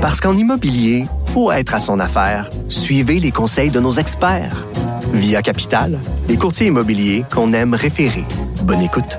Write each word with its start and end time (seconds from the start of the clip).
Parce 0.00 0.18
qu'en 0.18 0.34
immobilier, 0.34 1.04
faut 1.26 1.52
être 1.52 1.74
à 1.74 1.78
son 1.78 2.00
affaire. 2.00 2.48
Suivez 2.70 3.20
les 3.20 3.30
conseils 3.30 3.70
de 3.70 3.80
nos 3.80 3.92
experts. 3.92 4.66
Via 5.12 5.42
Capital, 5.42 5.98
les 6.26 6.38
courtiers 6.38 6.68
immobiliers 6.68 7.22
qu'on 7.30 7.52
aime 7.52 7.74
référer. 7.74 8.24
Bonne 8.62 8.80
écoute. 8.80 9.18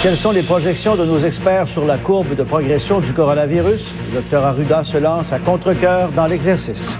Quelles 0.00 0.16
sont 0.16 0.30
les 0.30 0.42
projections 0.42 0.94
de 0.94 1.04
nos 1.04 1.18
experts 1.18 1.68
sur 1.68 1.84
la 1.86 1.98
courbe 1.98 2.36
de 2.36 2.44
progression 2.44 3.00
du 3.00 3.12
coronavirus? 3.12 3.92
Le 4.10 4.20
docteur 4.20 4.44
Arruda 4.44 4.84
se 4.84 4.98
lance 4.98 5.32
à 5.32 5.40
contre-coeur 5.40 6.10
dans 6.12 6.26
l'exercice. 6.26 6.92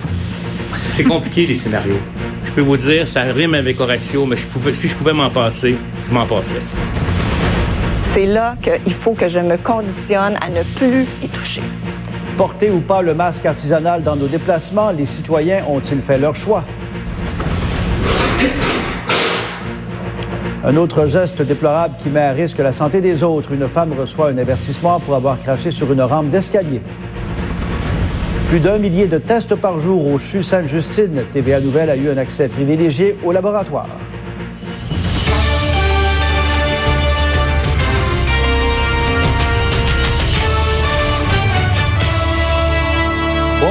C'est 0.90 1.04
compliqué, 1.04 1.46
les 1.46 1.54
scénarios. 1.54 2.00
Je 2.44 2.50
peux 2.50 2.60
vous 2.60 2.76
dire, 2.76 3.06
ça 3.06 3.22
rime 3.22 3.54
avec 3.54 3.78
Horatio, 3.78 4.26
mais 4.26 4.36
je 4.36 4.48
pouvais, 4.48 4.74
si 4.74 4.88
je 4.88 4.96
pouvais 4.96 5.12
m'en 5.12 5.30
passer, 5.30 5.78
je 6.08 6.12
m'en 6.12 6.26
passerais. 6.26 6.62
C'est 8.12 8.26
là 8.26 8.56
qu'il 8.60 8.92
faut 8.92 9.12
que 9.12 9.28
je 9.28 9.38
me 9.38 9.56
conditionne 9.56 10.36
à 10.40 10.50
ne 10.50 10.64
plus 10.74 11.06
y 11.22 11.28
toucher. 11.28 11.62
Porter 12.36 12.68
ou 12.68 12.80
pas 12.80 13.02
le 13.02 13.14
masque 13.14 13.46
artisanal 13.46 14.02
dans 14.02 14.16
nos 14.16 14.26
déplacements, 14.26 14.90
les 14.90 15.06
citoyens 15.06 15.62
ont-ils 15.68 16.00
fait 16.00 16.18
leur 16.18 16.34
choix? 16.34 16.64
Un 20.64 20.76
autre 20.76 21.06
geste 21.06 21.40
déplorable 21.42 21.94
qui 22.00 22.08
met 22.08 22.22
à 22.22 22.32
risque 22.32 22.58
la 22.58 22.72
santé 22.72 23.00
des 23.00 23.22
autres. 23.22 23.52
Une 23.52 23.68
femme 23.68 23.92
reçoit 23.96 24.30
un 24.30 24.38
avertissement 24.38 24.98
pour 24.98 25.14
avoir 25.14 25.38
craché 25.38 25.70
sur 25.70 25.92
une 25.92 26.02
rampe 26.02 26.30
d'escalier. 26.30 26.82
Plus 28.48 28.58
d'un 28.58 28.78
millier 28.78 29.06
de 29.06 29.18
tests 29.18 29.54
par 29.54 29.78
jour 29.78 30.08
au 30.08 30.18
CHU 30.18 30.42
Sainte-Justine. 30.42 31.22
TVA 31.32 31.60
Nouvelle 31.60 31.90
a 31.90 31.96
eu 31.96 32.10
un 32.10 32.16
accès 32.16 32.48
privilégié 32.48 33.16
au 33.24 33.30
laboratoire. 33.30 33.86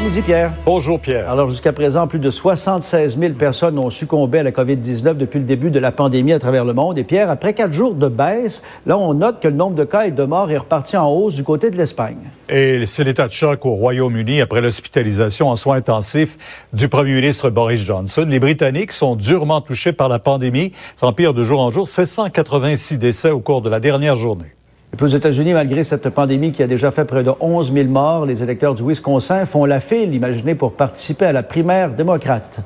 Midi, 0.09 0.21
Pierre? 0.23 0.53
Bonjour, 0.65 0.99
Pierre. 0.99 1.29
Alors, 1.29 1.47
jusqu'à 1.47 1.71
présent, 1.71 2.07
plus 2.07 2.17
de 2.17 2.31
76 2.31 3.19
000 3.19 3.33
personnes 3.33 3.77
ont 3.77 3.91
succombé 3.91 4.39
à 4.39 4.43
la 4.43 4.49
COVID-19 4.49 5.13
depuis 5.13 5.37
le 5.37 5.45
début 5.45 5.69
de 5.69 5.77
la 5.77 5.91
pandémie 5.91 6.33
à 6.33 6.39
travers 6.39 6.65
le 6.65 6.73
monde. 6.73 6.97
Et 6.97 7.03
Pierre, 7.03 7.29
après 7.29 7.53
quatre 7.53 7.73
jours 7.73 7.93
de 7.93 8.07
baisse, 8.07 8.63
là, 8.87 8.97
on 8.97 9.13
note 9.13 9.39
que 9.39 9.47
le 9.47 9.53
nombre 9.53 9.75
de 9.75 9.83
cas 9.83 10.07
et 10.07 10.11
de 10.11 10.23
morts 10.23 10.49
est 10.49 10.57
reparti 10.57 10.97
en 10.97 11.07
hausse 11.11 11.35
du 11.35 11.43
côté 11.43 11.69
de 11.69 11.77
l'Espagne. 11.77 12.17
Et 12.49 12.87
c'est 12.87 13.03
l'état 13.03 13.27
de 13.27 13.31
choc 13.31 13.63
au 13.67 13.73
Royaume-Uni 13.73 14.41
après 14.41 14.61
l'hospitalisation 14.61 15.49
en 15.49 15.55
soins 15.55 15.75
intensifs 15.75 16.39
du 16.73 16.87
premier 16.87 17.13
ministre 17.13 17.51
Boris 17.51 17.85
Johnson. 17.85 18.25
Les 18.27 18.39
Britanniques 18.39 18.93
sont 18.93 19.15
durement 19.15 19.61
touchés 19.61 19.93
par 19.93 20.09
la 20.09 20.17
pandémie. 20.17 20.71
Ça 20.95 21.05
empire 21.05 21.35
de 21.35 21.43
jour 21.43 21.59
en 21.59 21.69
jour. 21.69 21.87
786 21.87 22.97
décès 22.97 23.29
au 23.29 23.41
cours 23.41 23.61
de 23.61 23.69
la 23.69 23.79
dernière 23.79 24.15
journée. 24.15 24.55
Et 24.91 24.95
puis 24.95 25.05
aux 25.05 25.15
États-Unis, 25.15 25.53
malgré 25.53 25.83
cette 25.83 26.09
pandémie 26.09 26.51
qui 26.51 26.63
a 26.63 26.67
déjà 26.67 26.91
fait 26.91 27.05
près 27.05 27.23
de 27.23 27.31
11 27.39 27.71
000 27.71 27.87
morts, 27.89 28.25
les 28.25 28.41
électeurs 28.41 28.73
du 28.73 28.83
Wisconsin 28.83 29.45
font 29.45 29.65
la 29.65 29.79
file, 29.79 30.13
imaginez, 30.13 30.55
pour 30.55 30.73
participer 30.73 31.25
à 31.25 31.31
la 31.31 31.43
primaire 31.43 31.91
démocrate. 31.91 32.61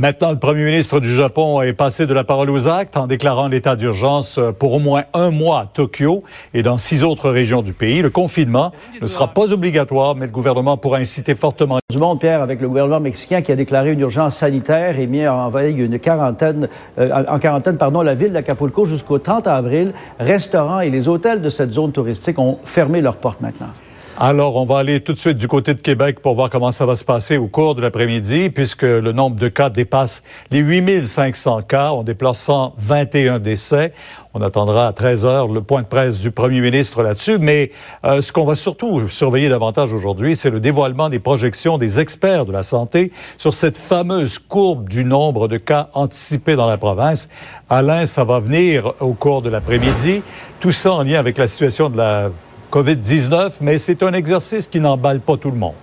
Maintenant, 0.00 0.32
le 0.32 0.38
premier 0.38 0.64
ministre 0.64 0.98
du 0.98 1.14
Japon 1.14 1.62
est 1.62 1.72
passé 1.72 2.06
de 2.06 2.12
la 2.12 2.24
parole 2.24 2.50
aux 2.50 2.66
actes 2.66 2.96
en 2.96 3.06
déclarant 3.06 3.46
l'état 3.46 3.76
d'urgence 3.76 4.40
pour 4.58 4.72
au 4.72 4.80
moins 4.80 5.04
un 5.14 5.30
mois 5.30 5.60
à 5.60 5.66
Tokyo 5.72 6.24
et 6.52 6.64
dans 6.64 6.78
six 6.78 7.04
autres 7.04 7.30
régions 7.30 7.62
du 7.62 7.72
pays. 7.72 8.02
Le 8.02 8.10
confinement 8.10 8.72
ne 9.00 9.06
sera 9.06 9.28
pas 9.28 9.52
obligatoire, 9.52 10.16
mais 10.16 10.26
le 10.26 10.32
gouvernement 10.32 10.76
pourra 10.76 10.96
inciter 10.96 11.36
fortement. 11.36 11.78
Du 11.92 11.98
monde, 11.98 12.18
Pierre, 12.18 12.42
avec 12.42 12.60
le 12.60 12.66
gouvernement 12.66 12.98
mexicain 12.98 13.40
qui 13.40 13.52
a 13.52 13.56
déclaré 13.56 13.92
une 13.92 14.00
urgence 14.00 14.34
sanitaire 14.34 14.98
et 14.98 15.06
mis 15.06 15.28
en 15.28 15.48
veille 15.48 15.80
une 15.80 16.00
quarantaine, 16.00 16.68
euh, 16.98 17.24
en 17.28 17.38
quarantaine 17.38 17.76
pardon, 17.76 18.02
la 18.02 18.14
ville 18.14 18.32
d'Acapulco 18.32 18.86
jusqu'au 18.86 19.20
30 19.20 19.46
avril. 19.46 19.92
Restaurants 20.18 20.80
et 20.80 20.90
les 20.90 21.06
hôtels 21.06 21.40
de 21.40 21.48
cette 21.50 21.72
zone 21.72 21.92
touristique 21.92 22.40
ont 22.40 22.58
fermé 22.64 23.00
leurs 23.00 23.16
portes 23.16 23.40
maintenant. 23.40 23.70
Alors, 24.20 24.54
on 24.54 24.64
va 24.64 24.78
aller 24.78 25.00
tout 25.00 25.12
de 25.12 25.18
suite 25.18 25.38
du 25.38 25.48
côté 25.48 25.74
de 25.74 25.80
Québec 25.80 26.20
pour 26.20 26.36
voir 26.36 26.48
comment 26.48 26.70
ça 26.70 26.86
va 26.86 26.94
se 26.94 27.04
passer 27.04 27.36
au 27.36 27.48
cours 27.48 27.74
de 27.74 27.80
l'après-midi, 27.80 28.48
puisque 28.48 28.82
le 28.82 29.10
nombre 29.10 29.34
de 29.34 29.48
cas 29.48 29.70
dépasse 29.70 30.22
les 30.52 30.60
8500 30.60 31.62
cas. 31.62 31.90
On 31.90 32.04
déplore 32.04 32.36
121 32.36 33.40
décès. 33.40 33.92
On 34.32 34.40
attendra 34.40 34.86
à 34.86 34.92
13 34.92 35.24
heures 35.24 35.48
le 35.48 35.62
point 35.62 35.82
de 35.82 35.88
presse 35.88 36.20
du 36.20 36.30
premier 36.30 36.60
ministre 36.60 37.02
là-dessus. 37.02 37.38
Mais 37.38 37.72
euh, 38.04 38.20
ce 38.20 38.32
qu'on 38.32 38.44
va 38.44 38.54
surtout 38.54 39.08
surveiller 39.08 39.48
davantage 39.48 39.92
aujourd'hui, 39.92 40.36
c'est 40.36 40.50
le 40.50 40.60
dévoilement 40.60 41.08
des 41.08 41.18
projections 41.18 41.76
des 41.76 41.98
experts 41.98 42.46
de 42.46 42.52
la 42.52 42.62
santé 42.62 43.10
sur 43.36 43.52
cette 43.52 43.76
fameuse 43.76 44.38
courbe 44.38 44.88
du 44.88 45.04
nombre 45.04 45.48
de 45.48 45.56
cas 45.56 45.88
anticipés 45.92 46.54
dans 46.54 46.68
la 46.68 46.78
province. 46.78 47.28
Alain, 47.68 48.06
ça 48.06 48.22
va 48.22 48.38
venir 48.38 48.94
au 49.00 49.14
cours 49.14 49.42
de 49.42 49.50
l'après-midi. 49.50 50.22
Tout 50.60 50.70
ça 50.70 50.92
en 50.92 51.02
lien 51.02 51.18
avec 51.18 51.36
la 51.36 51.48
situation 51.48 51.90
de 51.90 51.96
la 51.96 52.30
COVID-19, 52.74 53.52
mais 53.60 53.78
c'est 53.78 54.02
un 54.02 54.12
exercice 54.12 54.66
qui 54.66 54.80
n'emballe 54.80 55.20
pas 55.20 55.36
tout 55.36 55.52
le 55.52 55.56
monde. 55.56 55.74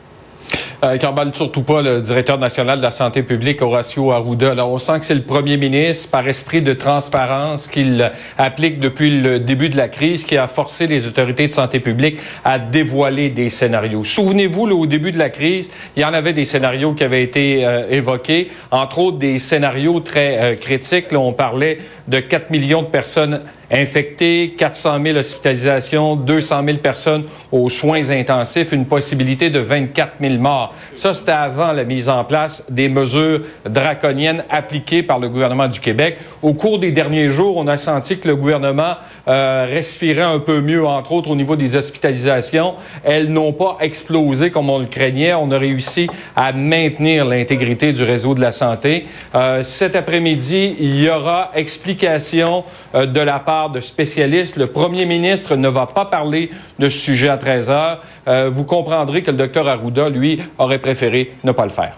Euh, 0.84 0.97
qui 0.97 1.06
emballe 1.06 1.34
surtout 1.34 1.62
pas 1.62 1.81
le 1.81 2.02
directeur 2.02 2.38
national 2.38 2.79
de 2.79 2.84
la 2.84 2.91
santé 2.91 3.24
publique, 3.24 3.62
Horacio 3.62 4.12
Arruda. 4.12 4.52
Alors, 4.52 4.72
on 4.72 4.78
sent 4.78 5.00
que 5.00 5.06
c'est 5.06 5.16
le 5.16 5.22
premier 5.22 5.56
ministre, 5.56 6.09
par 6.09 6.28
esprit 6.28 6.62
de 6.62 6.74
transparence 6.74 7.69
qu'il 7.69 8.12
applique 8.38 8.79
depuis 8.79 9.22
le 9.22 9.40
début 9.40 9.69
de 9.69 9.78
la 9.78 9.88
crise, 9.88 10.25
qui 10.25 10.35
a 10.35 10.47
forcé 10.47 10.88
les 10.88 11.07
autorités 11.07 11.47
de 11.47 11.53
santé 11.53 11.79
publique 11.79 12.18
à 12.44 12.59
dévoiler 12.59 13.29
des 13.29 13.50
scénarios. 13.50 14.03
Souvenez-vous, 14.03 14.63
au 14.72 14.85
début 14.85 15.13
de 15.13 15.19
la 15.19 15.29
crise, 15.29 15.69
il 15.96 16.02
y 16.02 16.06
en 16.06 16.13
avait 16.13 16.34
des 16.34 16.46
scénarios 16.46 16.94
qui 16.94 17.06
avaient 17.06 17.23
été 17.23 17.66
euh, 17.66 17.88
évoqués, 17.90 18.50
entre 18.72 19.00
autres 19.00 19.18
des 19.18 19.40
scénarios 19.40 20.02
très 20.02 20.40
euh, 20.41 20.56
critiques. 20.56 21.06
On 21.13 21.31
parlait 21.31 21.78
de 22.08 22.19
4 22.19 22.50
millions 22.50 22.81
de 22.81 22.88
personnes 22.88 23.41
infectés, 23.72 24.54
400 24.58 25.02
000 25.02 25.18
hospitalisations, 25.18 26.16
200 26.16 26.64
000 26.66 26.78
personnes 26.80 27.24
aux 27.52 27.70
soins 27.70 28.09
intensifs, 28.09 28.72
une 28.72 28.86
possibilité 28.86 29.50
de 29.50 29.59
24 29.59 30.14
000 30.20 30.36
morts. 30.36 30.74
Ça, 30.94 31.14
c'était 31.14 31.32
avant 31.32 31.72
la 31.72 31.84
mise 31.84 32.09
en 32.09 32.24
place 32.24 32.66
des 32.70 32.90
mesures 32.90 33.42
draconiennes 33.66 34.44
appliquées 34.50 35.04
par 35.04 35.20
le 35.20 35.30
gouvernement 35.30 35.68
du 35.68 35.80
Québec. 35.80 36.18
Au 36.42 36.54
cours 36.54 36.80
des 36.80 36.92
derniers 36.92 37.30
jours, 37.30 37.58
on 37.58 37.68
a 37.68 37.78
senti 37.78 38.20
que 38.20 38.28
le 38.28 38.36
gouvernement 38.36 38.96
euh, 39.28 39.68
respirait 39.70 40.22
un 40.22 40.40
peu 40.40 40.62
mieux, 40.62 40.86
entre 40.86 41.14
autres 41.14 41.30
au 41.30 41.36
niveau 41.36 41.56
des 41.56 41.76
hospitalisations. 41.76 42.74
Elles 43.03 43.32
n'ont 43.32 43.53
pas 43.53 43.78
explosé 43.80 44.52
comme 44.52 44.70
on 44.70 44.80
le 44.80 44.86
craignait. 44.86 45.34
On 45.34 45.52
a 45.52 45.58
réussi 45.58 46.08
à 46.36 46.52
maintenir 46.52 47.26
l'intégrité 47.26 47.94
du 47.94 48.03
réseau 48.03 48.34
de 48.36 48.42
la 48.42 48.52
santé. 48.52 49.06
Euh, 49.36 49.64
cet 49.64 49.96
après-midi, 49.96 50.76
il 50.80 51.02
y 51.02 51.09
aura 51.09 51.52
explication 51.56 52.64
euh, 52.96 53.06
de 53.06 53.20
la 53.20 53.40
part 53.40 53.61
de 53.70 53.80
spécialistes. 53.80 54.56
Le 54.56 54.68
premier 54.68 55.06
ministre 55.06 55.56
ne 55.56 55.68
va 55.68 55.86
pas 55.86 56.06
parler 56.06 56.52
de 56.80 56.90
ce 56.90 56.98
sujet 56.98 57.30
à 57.30 57.38
13 57.38 57.70
heures. 57.70 58.04
Euh, 58.28 58.50
vous 58.54 58.64
comprendrez 58.64 59.24
que 59.24 59.32
le 59.32 59.38
docteur 59.38 59.68
Arruda, 59.68 60.10
lui, 60.10 60.40
aurait 60.58 60.80
préféré 60.80 61.32
ne 61.44 61.52
pas 61.52 61.64
le 61.64 61.72
faire. 61.72 61.98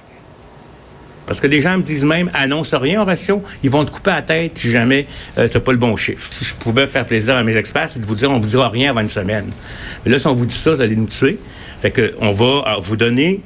Parce 1.25 1.39
que 1.39 1.47
les 1.47 1.61
gens 1.61 1.77
me 1.77 1.83
disent 1.83 2.03
même, 2.03 2.29
annonce 2.33 2.73
rien, 2.73 3.01
Horatio, 3.01 3.41
ils 3.63 3.69
vont 3.69 3.85
te 3.85 3.91
couper 3.91 4.11
la 4.11 4.21
tête 4.21 4.57
si 4.57 4.69
jamais 4.69 5.07
euh, 5.37 5.47
tu 5.47 5.57
n'as 5.57 5.63
pas 5.63 5.71
le 5.71 5.77
bon 5.77 5.95
chiffre. 5.95 6.29
Je 6.41 6.53
pouvais 6.55 6.85
faire 6.87 7.05
plaisir 7.05 7.35
à 7.35 7.43
mes 7.43 7.55
experts, 7.55 7.89
c'est 7.89 7.99
de 7.99 8.05
vous 8.05 8.15
dire, 8.15 8.29
on 8.29 8.39
vous 8.39 8.47
dira 8.47 8.69
rien 8.69 8.89
avant 8.89 8.99
une 8.99 9.07
semaine. 9.07 9.49
Mais 10.05 10.11
là, 10.11 10.19
si 10.19 10.27
on 10.27 10.33
vous 10.33 10.45
dit 10.45 10.55
ça, 10.55 10.71
vous 10.71 10.81
allez 10.81 10.95
nous 10.95 11.07
tuer. 11.07 11.39
Fait 11.81 11.91
que, 11.91 12.13
on 12.19 12.31
va 12.31 12.45
euh, 12.45 12.61
vous 12.79 12.97
donner 12.97 13.41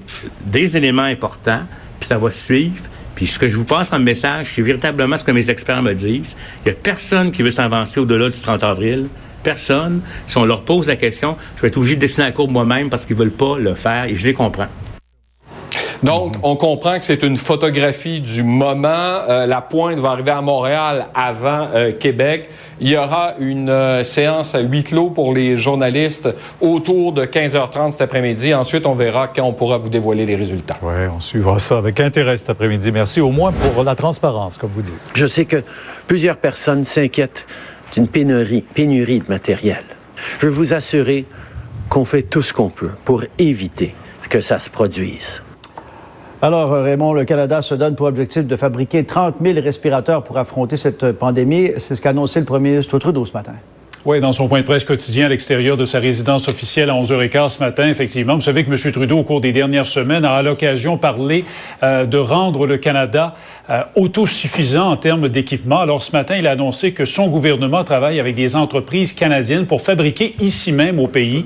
des 0.45 0.75
éléments 0.75 1.03
importants, 1.03 1.61
puis 1.99 2.07
ça 2.07 2.17
va 2.17 2.31
suivre. 2.31 2.83
Puis 3.17 3.25
ce 3.25 3.39
que 3.39 3.47
je 3.47 3.55
vous 3.55 3.65
passe 3.65 3.89
comme 3.89 4.03
message, 4.03 4.51
c'est 4.53 4.61
véritablement 4.61 5.17
ce 5.17 5.23
que 5.23 5.31
mes 5.31 5.49
experts 5.49 5.81
me 5.81 5.93
disent. 5.93 6.35
Il 6.63 6.69
n'y 6.69 6.71
a 6.71 6.75
personne 6.75 7.31
qui 7.31 7.41
veut 7.41 7.49
s'avancer 7.49 7.99
au-delà 7.99 8.29
du 8.29 8.39
30 8.39 8.63
avril. 8.63 9.07
Personne. 9.41 10.01
Si 10.27 10.37
on 10.37 10.45
leur 10.45 10.61
pose 10.61 10.85
la 10.85 10.97
question, 10.97 11.35
je 11.55 11.63
vais 11.63 11.69
être 11.69 11.77
obligé 11.77 11.95
de 11.95 12.01
dessiner 12.01 12.27
la 12.27 12.31
courbe 12.31 12.51
moi-même 12.51 12.91
parce 12.91 13.05
qu'ils 13.05 13.15
ne 13.15 13.21
veulent 13.23 13.31
pas 13.31 13.57
le 13.57 13.73
faire 13.73 14.05
et 14.05 14.15
je 14.15 14.23
les 14.23 14.35
comprends. 14.35 14.67
Donc, 16.03 16.35
on 16.43 16.55
comprend 16.55 16.99
que 16.99 17.05
c'est 17.05 17.23
une 17.23 17.37
photographie 17.37 18.21
du 18.21 18.43
moment. 18.43 18.87
Euh, 19.29 19.47
la 19.47 19.61
pointe 19.61 19.97
va 19.97 20.11
arriver 20.11 20.31
à 20.31 20.41
Montréal 20.41 21.07
avant 21.15 21.67
euh, 21.73 21.91
Québec. 21.91 22.49
Il 22.79 22.89
y 22.89 22.97
aura 22.97 23.33
une 23.39 23.69
euh, 23.69 24.03
séance 24.03 24.53
à 24.53 24.59
huis 24.59 24.83
clos 24.83 25.09
pour 25.09 25.33
les 25.33 25.57
journalistes 25.57 26.29
autour 26.61 27.13
de 27.13 27.25
15h30 27.25 27.91
cet 27.91 28.01
après-midi. 28.01 28.53
Ensuite, 28.53 28.85
on 28.85 28.93
verra 28.93 29.27
quand 29.27 29.43
on 29.43 29.53
pourra 29.53 29.77
vous 29.77 29.89
dévoiler 29.89 30.27
les 30.27 30.35
résultats. 30.35 30.77
Oui, 30.83 31.07
on 31.15 31.19
suivra 31.19 31.57
ça 31.57 31.79
avec 31.79 31.99
intérêt 31.99 32.37
cet 32.37 32.51
après-midi. 32.51 32.91
Merci 32.91 33.19
au 33.19 33.31
moins 33.31 33.51
pour 33.51 33.83
la 33.83 33.95
transparence, 33.95 34.57
comme 34.57 34.71
vous 34.75 34.83
dites. 34.83 34.93
Je 35.15 35.25
sais 35.25 35.45
que 35.45 35.63
plusieurs 36.05 36.37
personnes 36.37 36.83
s'inquiètent 36.83 37.47
d'une 37.95 38.07
pénurie, 38.07 38.61
pénurie 38.61 39.19
de 39.19 39.29
matériel. 39.29 39.83
Je 40.39 40.45
veux 40.45 40.51
vous 40.51 40.73
assurer 40.73 41.25
qu'on 41.89 42.05
fait 42.05 42.21
tout 42.21 42.43
ce 42.43 42.53
qu'on 42.53 42.69
peut 42.69 42.91
pour 43.03 43.23
éviter 43.39 43.95
que 44.29 44.41
ça 44.41 44.59
se 44.59 44.69
produise. 44.69 45.41
Alors, 46.39 46.71
Raymond, 46.71 47.13
le 47.13 47.25
Canada 47.25 47.63
se 47.63 47.73
donne 47.73 47.95
pour 47.95 48.05
objectif 48.05 48.45
de 48.45 48.55
fabriquer 48.55 49.03
30 49.03 49.37
000 49.41 49.59
respirateurs 49.59 50.23
pour 50.23 50.37
affronter 50.37 50.77
cette 50.77 51.13
pandémie. 51.13 51.71
C'est 51.79 51.95
ce 51.95 52.01
qu'a 52.01 52.11
annoncé 52.11 52.39
le 52.39 52.45
premier 52.45 52.69
ministre 52.69 52.99
Trudeau 52.99 53.25
ce 53.25 53.33
matin. 53.33 53.53
Oui, 54.05 54.21
dans 54.21 54.31
son 54.31 54.47
point 54.47 54.61
de 54.61 54.65
presse 54.65 54.83
quotidien 54.83 55.25
à 55.25 55.29
l'extérieur 55.29 55.77
de 55.77 55.85
sa 55.85 55.99
résidence 55.99 56.47
officielle 56.47 56.91
à 56.91 56.93
11h15 56.93 57.49
ce 57.49 57.59
matin, 57.59 57.89
effectivement. 57.89 58.35
Vous 58.35 58.41
savez 58.41 58.63
que 58.63 58.69
M. 58.69 58.91
Trudeau, 58.91 59.17
au 59.17 59.23
cours 59.23 59.41
des 59.41 59.51
dernières 59.51 59.87
semaines, 59.87 60.25
a 60.25 60.35
à 60.35 60.41
l'occasion 60.43 60.97
parlé 60.97 61.43
euh, 61.81 62.05
de 62.05 62.19
rendre 62.19 62.67
le 62.67 62.77
Canada 62.77 63.35
euh, 63.71 63.81
autosuffisant 63.95 64.91
en 64.91 64.95
termes 64.95 65.29
d'équipement. 65.29 65.79
Alors 65.79 66.03
ce 66.03 66.11
matin, 66.11 66.37
il 66.37 66.45
a 66.45 66.51
annoncé 66.51 66.91
que 66.91 67.03
son 67.03 67.27
gouvernement 67.29 67.83
travaille 67.83 68.19
avec 68.19 68.35
des 68.35 68.55
entreprises 68.55 69.11
canadiennes 69.11 69.65
pour 69.65 69.81
fabriquer 69.81 70.35
ici 70.39 70.71
même 70.71 70.99
au 70.99 71.07
pays 71.07 71.43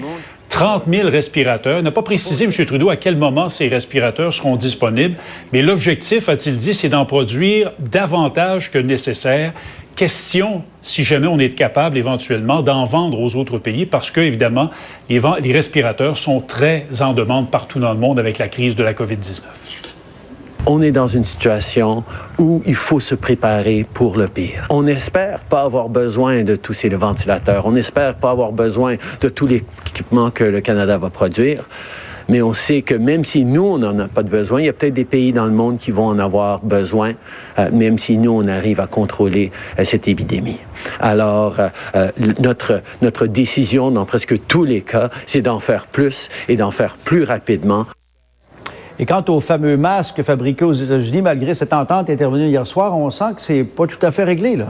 30 0.51 0.83
000 0.88 1.09
respirateurs. 1.09 1.81
N'a 1.81 1.92
pas 1.92 2.03
précisé, 2.03 2.44
M. 2.44 2.51
Trudeau, 2.51 2.89
à 2.89 2.98
quel 2.98 3.15
moment 3.15 3.50
ces 3.50 3.68
respirateurs 3.68 4.33
seront 4.33 4.57
disponibles, 4.57 5.15
mais 5.53 5.62
l'objectif, 5.62 6.30
a-t-il 6.30 6.57
dit, 6.57 6.74
c'est 6.74 6.89
d'en 6.89 7.06
produire 7.06 7.71
davantage 7.80 8.69
que 8.69 8.77
nécessaire 8.77 9.53
question, 9.95 10.63
si 10.81 11.03
jamais 11.03 11.27
on 11.27 11.38
est 11.38 11.50
capable 11.50 11.98
éventuellement 11.98 12.62
d'en 12.62 12.86
vendre 12.86 13.19
aux 13.19 13.36
autres 13.36 13.57
pays, 13.57 13.86
parce 13.86 14.12
que, 14.12 14.21
évidemment, 14.21 14.69
les, 15.09 15.19
respirateurs 15.51 16.18
sont 16.18 16.39
très 16.39 16.86
en 17.01 17.13
demande 17.13 17.50
partout 17.50 17.80
dans 17.80 17.94
le 17.94 18.00
monde 18.00 18.19
avec 18.19 18.38
la 18.38 18.47
crise 18.47 18.75
de 18.75 18.83
la 18.83 18.94
COVID-19. 18.94 19.42
On 20.68 20.81
est 20.81 20.92
dans 20.92 21.08
une 21.08 21.25
situation 21.25 22.04
où 22.38 22.62
il 22.66 22.75
faut 22.75 23.00
se 23.00 23.16
préparer 23.16 23.86
pour 23.94 24.16
le 24.16 24.28
pire. 24.28 24.68
On 24.69 24.84
n'espère 24.84 25.40
pas 25.40 25.63
avoir 25.63 25.90
besoin 25.90 26.44
de 26.44 26.56
tous 26.56 26.74
ces 26.74 26.90
ventilateurs. 26.90 27.66
On 27.66 27.72
n'espère 27.72 28.16
pas 28.16 28.30
avoir 28.30 28.52
besoin 28.52 28.96
de 29.22 29.30
tout 29.30 29.48
l'équipement 29.48 30.30
que 30.30 30.44
le 30.44 30.62
Canada 30.62 30.98
va 30.98 31.10
produire 31.10 31.66
mais 32.31 32.42
on 32.42 32.54
sait 32.54 32.81
que 32.81 32.96
même 32.96 33.25
si 33.25 33.44
nous, 33.44 33.63
on 33.63 33.78
n'en 33.80 34.00
a 34.00 34.08
pas 34.08 34.24
de 34.24 34.30
besoin, 34.30 34.62
il 34.62 34.66
y 34.66 34.69
a 34.69 34.74
peut-être 34.74 34.94
des 34.94 35.04
pays 35.04 35.34
dans 35.34 35.46
le 35.46 35.52
monde 35.52 35.78
qui 35.78 35.92
vont 35.92 36.08
en 36.08 36.18
avoir 36.18 36.62
besoin, 36.62 37.14
euh, 37.60 37.69
même 37.74 37.98
si 37.98 38.18
nous, 38.18 38.31
on 38.31 38.48
arrive 38.48 38.80
à 38.80 38.88
contrôler 38.88 39.52
euh, 39.78 39.84
cette 39.84 40.07
épidémie. 40.07 40.60
Alors, 41.02 41.57
euh, 41.60 42.10
notre, 42.40 42.81
notre 43.02 43.28
décision 43.28 43.92
dans 43.92 44.06
presque 44.06 44.36
tous 44.48 44.64
les 44.64 44.81
cas, 44.81 45.10
c'est 45.25 45.42
d'en 45.42 45.60
faire 45.60 45.88
plus 45.88 46.30
et 46.48 46.56
d'en 46.56 46.72
faire 46.72 46.96
plus 47.04 47.25
rapidement. 47.25 47.86
Et 49.01 49.06
quant 49.06 49.25
aux 49.30 49.39
fameux 49.39 49.77
masques 49.77 50.21
fabriqués 50.21 50.63
aux 50.63 50.74
États-Unis, 50.74 51.24
malgré 51.24 51.56
cette 51.56 51.74
entente 51.74 52.12
intervenue 52.12 52.45
hier 52.45 52.68
soir, 52.68 52.95
on 52.95 53.09
sent 53.09 53.33
que 53.36 53.42
c'est 53.42 53.63
pas 53.63 53.88
tout 53.88 53.98
à 54.06 54.12
fait 54.12 54.24
réglé, 54.24 54.56
là. 54.56 54.68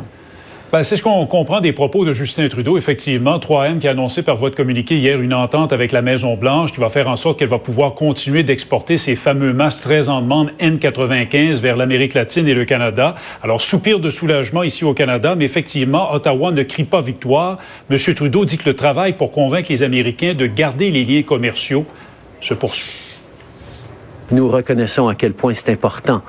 Ben, 0.72 0.83
c'est 0.83 0.95
ce 0.95 1.04
qu'on 1.04 1.25
comprend 1.25 1.60
des 1.60 1.74
propos 1.74 2.06
de 2.06 2.13
Justin 2.13 2.48
Trudeau. 2.48 2.78
Effectivement, 2.78 3.39
3M 3.39 3.80
qui 3.80 3.89
a 3.89 3.92
annoncé 3.92 4.24
par 4.24 4.38
voie 4.38 4.50
de 4.50 4.56
communiqué 4.56 4.95
hier 4.95 5.19
une 5.19 5.33
entente 5.33 5.74
avec 5.74 5.92
la 5.92 6.01
Maison-Blanche 6.01 6.72
qui 6.72 6.80
va 6.80 6.88
faire 6.88 7.10
en 7.10 7.18
sorte 7.18 7.38
qu'elle 7.38 7.50
va 7.50 7.60
pouvoir 7.60 7.94
continuer 7.94 8.44
d'exporter 8.44 8.95
ces 8.95 9.18
fameux 9.18 9.51
masques 9.51 9.81
très 9.81 10.07
en 10.07 10.22
demande 10.22 10.51
N95 10.62 11.60
vers 11.60 11.75
l'Amérique 11.75 12.13
latine 12.13 12.48
et 12.48 12.54
le 12.54 12.63
Canada. 12.63 13.16
Alors, 13.44 13.60
soupir 13.60 14.00
de 14.00 14.10
soulagement 14.10 14.63
ici 14.63 14.86
au 14.86 14.94
Canada, 14.94 15.36
mais 15.36 15.44
effectivement, 15.44 16.13
Ottawa 16.13 16.54
ne 16.54 16.63
crie 16.63 16.86
pas 16.86 17.01
victoire. 17.01 17.57
M. 17.89 17.98
Trudeau 18.16 18.45
dit 18.45 18.57
que 18.57 18.69
le 18.69 18.77
travail 18.77 19.12
pour 19.12 19.31
convaincre 19.31 19.68
les 19.69 19.84
Américains 19.84 20.36
de 20.36 20.45
garder 20.45 20.89
les 20.89 21.04
liens 21.04 21.24
commerciaux 21.24 21.86
se 22.39 22.54
poursuit. 22.54 23.11
Nous 24.31 24.48
reconnaissons 24.48 25.07
à 25.07 25.16
quel 25.16 25.33
point 25.33 25.54
c'est 25.54 25.69
important 25.69 26.22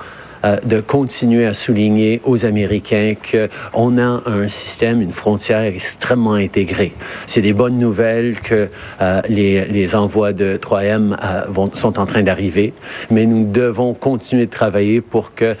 euh, 0.43 0.57
de 0.65 0.81
continuer 0.81 1.45
à 1.45 1.53
souligner 1.53 2.19
aux 2.25 2.45
Américains 2.45 3.13
qu'on 3.15 3.97
a 3.97 4.21
un 4.25 4.49
système, 4.49 5.01
une 5.01 5.13
frontière 5.13 5.61
extrêmement 5.61 6.33
intégrée. 6.33 6.91
C'est 7.27 7.39
des 7.39 7.53
bonnes 7.53 7.79
nouvelles 7.79 8.41
que 8.41 8.67
euh, 8.99 9.21
les, 9.29 9.63
les, 9.65 9.95
envois 9.95 10.33
de 10.33 10.57
3M 10.57 11.15
euh, 11.23 11.45
vont, 11.47 11.73
sont 11.73 11.97
en 11.97 12.05
train 12.05 12.23
d'arriver, 12.23 12.73
mais 13.09 13.25
nous 13.25 13.49
devons 13.49 13.93
continuer 13.93 14.47
de 14.47 14.51
travailler 14.51 14.99
pour 14.99 15.33
que 15.33 15.55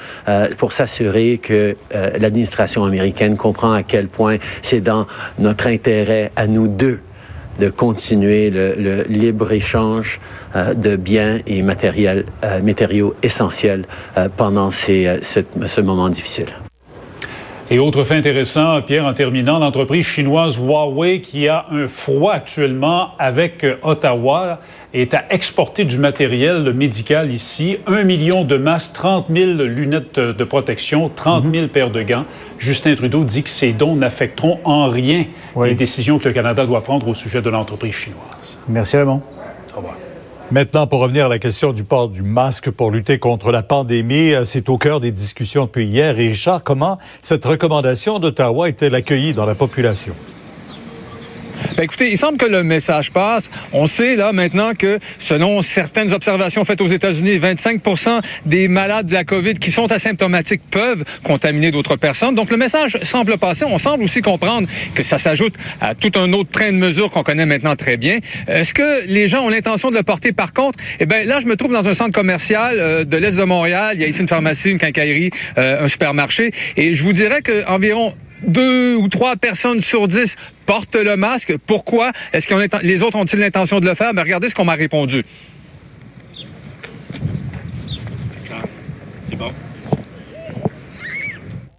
pour 0.57 0.73
s'assurer 0.73 1.37
que 1.37 1.75
l'administration 2.19 2.83
américaine 2.83 3.37
comprend 3.37 3.71
à 3.71 3.83
quel 3.83 4.07
point 4.07 4.37
c'est 4.61 4.81
dans 4.81 5.07
notre 5.39 5.67
intérêt 5.67 6.31
à 6.35 6.47
nous 6.47 6.67
deux 6.67 6.99
de 7.59 7.69
continuer 7.69 8.49
le, 8.49 9.03
libre-échange 9.07 10.19
euh, 10.55 10.73
de 10.73 10.95
biens 10.95 11.39
et 11.47 11.61
matériels, 11.61 12.25
euh, 12.43 12.61
matériaux 12.61 13.15
essentiels 13.23 13.85
euh, 14.17 14.27
pendant 14.35 14.71
ces, 14.71 15.19
ce, 15.21 15.81
moment 15.81 16.09
difficile. 16.09 16.47
Et 17.71 17.79
autre 17.79 18.03
fait 18.03 18.15
intéressant, 18.15 18.81
Pierre, 18.81 19.05
en 19.05 19.13
terminant, 19.13 19.57
l'entreprise 19.57 20.05
chinoise 20.05 20.57
Huawei 20.57 21.21
qui 21.21 21.47
a 21.47 21.65
un 21.71 21.87
froid 21.87 22.33
actuellement 22.33 23.11
avec 23.17 23.65
Ottawa 23.81 24.59
est 24.93 25.13
à 25.13 25.23
exporter 25.29 25.85
du 25.85 25.97
matériel 25.97 26.73
médical 26.73 27.31
ici. 27.31 27.77
Un 27.87 28.03
million 28.03 28.43
de 28.43 28.57
masques, 28.57 28.91
30 28.93 29.27
000 29.33 29.51
lunettes 29.63 30.19
de 30.19 30.43
protection, 30.43 31.09
30 31.09 31.45
000 31.51 31.67
paires 31.67 31.89
de 31.89 32.03
gants. 32.03 32.25
Justin 32.59 32.95
Trudeau 32.95 33.23
dit 33.23 33.43
que 33.43 33.49
ces 33.49 33.71
dons 33.71 33.95
n'affecteront 33.95 34.59
en 34.65 34.89
rien 34.89 35.25
les 35.63 35.75
décisions 35.75 36.19
que 36.19 36.27
le 36.27 36.33
Canada 36.33 36.65
doit 36.65 36.83
prendre 36.83 37.07
au 37.07 37.15
sujet 37.15 37.41
de 37.41 37.49
l'entreprise 37.49 37.93
chinoise. 37.93 38.57
Merci 38.67 38.97
Raymond. 38.97 39.21
Au 39.73 39.77
revoir. 39.77 39.95
Maintenant, 40.53 40.85
pour 40.85 40.99
revenir 40.99 41.25
à 41.25 41.29
la 41.29 41.39
question 41.39 41.73
du 41.73 41.83
port 41.83 42.09
du 42.09 42.21
masque 42.21 42.69
pour 42.69 42.91
lutter 42.91 43.17
contre 43.17 43.51
la 43.51 43.63
pandémie, 43.63 44.33
euh, 44.35 44.43
c'est 44.43 44.69
au 44.69 44.77
cœur 44.77 44.99
des 44.99 45.11
discussions 45.11 45.65
depuis 45.65 45.87
hier. 45.87 46.19
Et 46.19 46.27
Richard, 46.27 46.61
comment 46.63 46.99
cette 47.23 47.43
recommandation 47.43 48.19
d'Ottawa 48.19 48.69
est-elle 48.69 48.93
accueillie 48.93 49.33
dans 49.33 49.47
la 49.47 49.55
population? 49.55 50.13
Ben, 51.77 51.83
écoutez, 51.83 52.11
il 52.11 52.17
semble 52.17 52.37
que 52.37 52.45
le 52.45 52.63
message 52.63 53.11
passe. 53.11 53.49
On 53.71 53.87
sait 53.87 54.15
là 54.15 54.33
maintenant 54.33 54.73
que 54.73 54.99
selon 55.17 55.61
certaines 55.61 56.13
observations 56.13 56.65
faites 56.65 56.81
aux 56.81 56.87
États-Unis, 56.87 57.39
25% 57.39 58.21
des 58.45 58.67
malades 58.67 59.07
de 59.07 59.13
la 59.13 59.23
COVID 59.23 59.55
qui 59.55 59.71
sont 59.71 59.91
asymptomatiques 59.91 60.61
peuvent 60.69 61.03
contaminer 61.23 61.71
d'autres 61.71 61.95
personnes. 61.95 62.35
Donc 62.35 62.51
le 62.51 62.57
message 62.57 62.97
semble 63.03 63.37
passer. 63.37 63.65
On 63.65 63.77
semble 63.77 64.03
aussi 64.03 64.21
comprendre 64.21 64.67
que 64.93 65.03
ça 65.03 65.17
s'ajoute 65.17 65.55
à 65.81 65.95
tout 65.95 66.11
un 66.15 66.31
autre 66.33 66.49
train 66.51 66.71
de 66.71 66.77
mesures 66.77 67.11
qu'on 67.11 67.23
connaît 67.23 67.45
maintenant 67.45 67.75
très 67.75 67.97
bien. 67.97 68.19
Est-ce 68.47 68.73
que 68.73 69.07
les 69.07 69.27
gens 69.27 69.45
ont 69.45 69.49
l'intention 69.49 69.89
de 69.89 69.95
le 69.95 70.03
porter? 70.03 70.31
Par 70.31 70.53
contre 70.53 70.79
Eh 70.99 71.05
ben 71.05 71.27
là, 71.27 71.39
je 71.39 71.47
me 71.47 71.55
trouve 71.55 71.71
dans 71.71 71.87
un 71.87 71.93
centre 71.93 72.13
commercial 72.13 72.79
euh, 72.79 73.03
de 73.03 73.17
l'est 73.17 73.37
de 73.37 73.43
Montréal. 73.43 73.95
Il 73.95 74.01
y 74.01 74.05
a 74.05 74.07
ici 74.07 74.21
une 74.21 74.27
pharmacie, 74.27 74.71
une 74.71 74.77
quincaillerie, 74.77 75.31
euh, 75.57 75.83
un 75.83 75.87
supermarché, 75.87 76.51
et 76.77 76.93
je 76.93 77.03
vous 77.03 77.13
dirais 77.13 77.41
que 77.41 77.65
environ 77.67 78.13
deux 78.43 78.95
ou 78.95 79.07
trois 79.07 79.35
personnes 79.35 79.81
sur 79.81 80.07
dix 80.07 80.35
portent 80.65 80.95
le 80.95 81.15
masque. 81.15 81.55
Pourquoi? 81.65 82.11
Est-ce 82.31 82.47
que 82.47 82.85
les 82.85 83.03
autres 83.03 83.17
ont-ils 83.17 83.39
l'intention 83.39 83.79
de 83.79 83.85
le 83.85 83.95
faire? 83.95 84.13
Mais 84.13 84.21
regardez 84.21 84.49
ce 84.49 84.55
qu'on 84.55 84.65
m'a 84.65 84.75
répondu. 84.75 85.23
C'est 89.25 89.35
bon. 89.35 89.51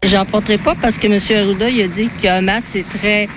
J'en 0.03 0.27
porterai 0.27 0.59
pas 0.59 0.75
parce 0.75 0.99
que 0.99 1.07
M. 1.07 1.19
Arruda 1.39 1.71
il 1.71 1.81
a 1.81 1.87
dit 1.87 2.11
qu'un 2.21 2.43
masque, 2.43 2.69
c'est 2.73 2.99
très 2.99 3.29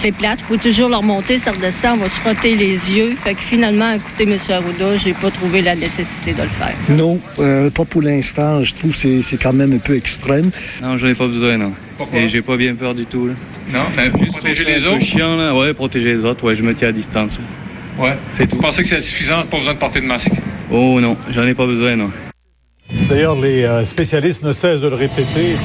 c'est 0.00 0.12
plate. 0.12 0.38
Il 0.40 0.44
faut 0.46 0.56
toujours 0.56 0.88
leur 0.88 1.02
monter, 1.02 1.38
ça 1.38 1.52
redescend, 1.52 1.98
on 1.98 2.02
va 2.02 2.08
se 2.08 2.20
frotter 2.20 2.56
les 2.56 2.90
yeux. 2.90 3.16
Fait 3.22 3.34
que 3.34 3.42
finalement, 3.42 3.92
écoutez, 3.92 4.24
M. 4.24 4.38
Arruda, 4.48 4.96
j'ai 4.96 5.12
pas 5.12 5.30
trouvé 5.30 5.62
la 5.62 5.74
nécessité 5.74 6.32
de 6.34 6.42
le 6.42 6.48
faire. 6.48 6.74
Non, 6.88 7.20
euh, 7.38 7.70
pas 7.70 7.84
pour 7.84 8.02
l'instant. 8.02 8.62
Je 8.62 8.74
trouve 8.74 9.00
que 9.00 9.22
c'est 9.22 9.36
quand 9.36 9.52
même 9.52 9.72
un 9.72 9.78
peu 9.78 9.96
extrême. 9.96 10.50
Non, 10.82 10.96
j'en 10.96 11.06
ai 11.06 11.14
pas 11.14 11.26
besoin, 11.28 11.56
non. 11.56 11.72
Pourquoi? 11.96 12.18
Et 12.18 12.28
j'ai 12.28 12.42
pas 12.42 12.56
bien 12.56 12.74
peur 12.74 12.94
du 12.94 13.06
tout. 13.06 13.28
Là. 13.28 13.34
Non, 13.72 13.84
mais 13.96 14.10
juste 14.18 14.32
protéger 14.32 14.64
les 14.64 14.86
autres? 14.86 15.00
chiant, 15.00 15.36
là. 15.36 15.54
Ouais, 15.54 15.74
protéger 15.74 16.14
les 16.14 16.24
autres. 16.24 16.44
Ouais, 16.44 16.54
je 16.54 16.62
me 16.62 16.74
tiens 16.74 16.88
à 16.88 16.92
distance. 16.92 17.38
Ouais. 17.98 18.16
C'est 18.30 18.46
tout. 18.46 18.56
Vous 18.56 18.62
pensez 18.62 18.82
que 18.82 18.88
c'est 18.88 19.00
suffisant, 19.00 19.42
pas 19.50 19.58
besoin 19.58 19.74
de 19.74 19.78
porter 19.78 20.00
de 20.00 20.06
masque? 20.06 20.32
Oh 20.70 21.00
non, 21.00 21.16
j'en 21.30 21.46
ai 21.46 21.54
pas 21.54 21.66
besoin, 21.66 21.96
non. 21.96 22.10
D'ailleurs, 23.08 23.36
les 23.40 23.64
euh, 23.64 23.84
spécialistes 23.84 24.42
ne 24.42 24.52
cessent 24.52 24.80
de 24.80 24.88
le 24.88 24.94
répéter. 24.94 25.54